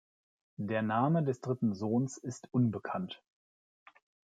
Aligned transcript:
Der 0.57 0.81
Name 0.81 1.23
des 1.23 1.41
dritten 1.41 1.75
Sohns 1.75 2.17
ist 2.17 2.47
unbekannt. 2.51 3.21